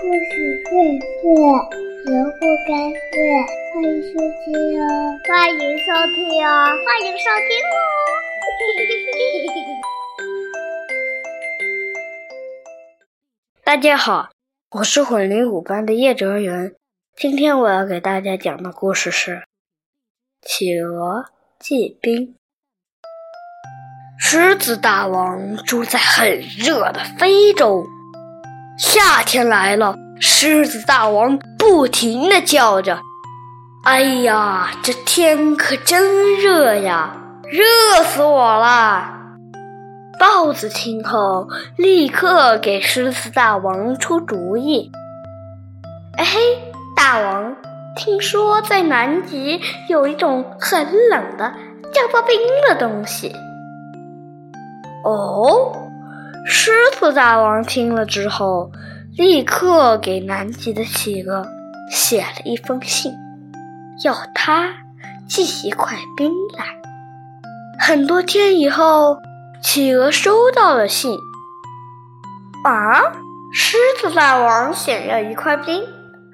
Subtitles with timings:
[0.00, 0.14] 故事
[0.70, 0.70] 会
[1.00, 1.26] 睡，
[2.06, 3.10] 人不该睡。
[3.74, 4.12] 欢迎收
[4.44, 4.46] 听
[4.80, 4.80] 哦，
[5.26, 6.16] 欢迎收听
[6.46, 6.48] 哦，
[6.86, 7.74] 欢迎收听哦。
[13.64, 14.30] 大家好，
[14.70, 16.76] 我是混龄五班的叶哲元。
[17.16, 19.32] 今天我要给大家讲的故事是
[20.42, 21.26] 《企鹅
[21.58, 22.28] 祭冰》。
[24.16, 27.84] 狮子大王住在很热的非洲。
[28.78, 33.00] 夏天来了，狮子大王不停地叫着
[33.82, 37.12] ：“哎呀，这天可真热呀，
[37.50, 39.14] 热死我了！”
[40.20, 44.92] 豹子听后，立刻给狮子大王出主意
[46.16, 46.38] ：“哎嘿，
[46.94, 47.56] 大王，
[47.96, 51.52] 听说在南极有一种很冷的，
[51.92, 53.32] 叫做冰的东西。”
[55.04, 55.87] 哦。
[56.50, 58.72] 狮子大王听了之后，
[59.14, 61.46] 立刻给南极的企鹅
[61.90, 63.12] 写了一封信，
[64.02, 64.72] 要他
[65.28, 66.64] 寄一块冰来。
[67.78, 69.18] 很多天以后，
[69.62, 71.18] 企鹅收到了信。
[72.64, 73.02] 啊，
[73.52, 75.82] 狮子大王想要一块冰，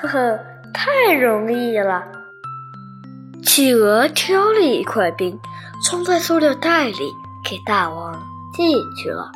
[0.00, 0.38] 呵呵，
[0.72, 2.02] 太容易了。
[3.44, 5.38] 企鹅挑了一块冰，
[5.84, 7.12] 装在塑料袋里，
[7.44, 8.18] 给大王
[8.56, 9.30] 寄去了。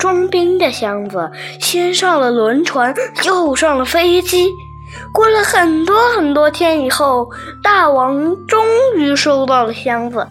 [0.00, 4.50] 装冰的箱子先上了轮船，又上了飞机。
[5.12, 7.30] 过了很多很多天以后，
[7.62, 8.64] 大王终
[8.96, 10.26] 于收到了箱子。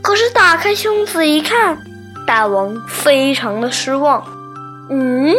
[0.00, 1.76] 可是打开箱子一看，
[2.24, 4.24] 大王非常的失望。
[4.88, 5.34] 嗯，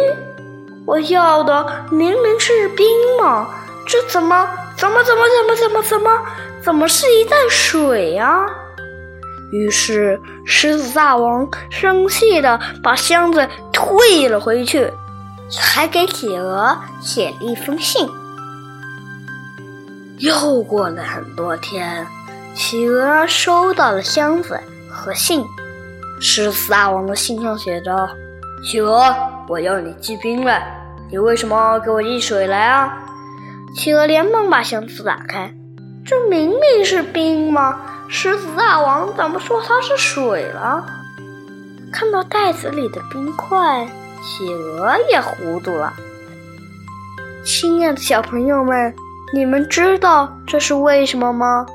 [0.86, 2.86] 我要的明明是冰
[3.18, 3.48] 嘛，
[3.88, 6.20] 这怎么怎么怎么怎么怎么怎么
[6.62, 8.46] 怎么是一袋水呀？
[9.52, 14.90] 于是，狮子大王生气的把箱子退了回去，
[15.60, 18.08] 还给企鹅写了一封信。
[20.18, 22.06] 又过了很多天，
[22.54, 24.58] 企鹅收到了箱子
[24.90, 25.44] 和信。
[26.18, 28.08] 狮子大王的信上写着
[28.64, 29.14] ：“企鹅，
[29.48, 30.64] 我要你寄冰来，
[31.10, 32.96] 你为什么给我寄水来啊？”
[33.76, 35.52] 企鹅连忙把箱子打开，
[36.06, 37.80] 这明明是冰吗？
[38.08, 40.84] 狮子大王怎么说它是水了？
[41.92, 43.86] 看到袋子里的冰块，
[44.22, 45.92] 企鹅也糊涂了。
[47.44, 48.94] 亲爱的小朋友们，
[49.34, 51.66] 你们知道这是为什么吗？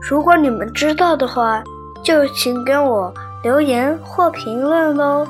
[0.00, 1.62] 如果你们知道的话，
[2.02, 3.12] 就请给我
[3.42, 5.26] 留言或评论喽。